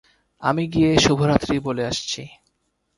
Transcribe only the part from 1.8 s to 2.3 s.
আসছি।